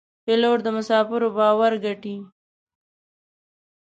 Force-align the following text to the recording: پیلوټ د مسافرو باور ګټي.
پیلوټ 0.25 0.57
د 0.63 0.67
مسافرو 0.77 1.29
باور 1.37 1.73
ګټي. 1.85 2.17